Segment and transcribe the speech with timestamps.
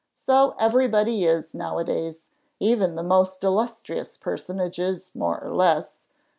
[0.15, 2.27] So everybody is now a days;
[2.59, 5.99] even the most illustrious personages, more or less.